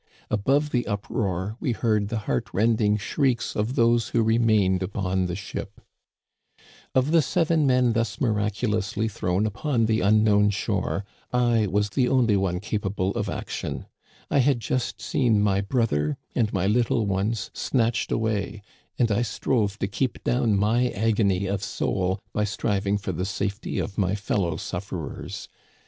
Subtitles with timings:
[0.31, 5.35] Above the uproar we heard the heart rending shrieks of those who remained upon the
[5.35, 5.79] ship."
[6.95, 10.31] Of the seven men thus miraculously thrown upon Digitized by VjOOQIC 220 "^HE CANADIANS OF
[10.33, 10.33] OLD.
[10.33, 13.85] the unknown shore, I was the only one capable of action.
[14.31, 18.63] I had just seen my brother and my little ones snatched away,
[18.97, 23.77] and I strove to keep down my agony of soul by striving for the safety
[23.77, 25.47] of my fellow suflferers.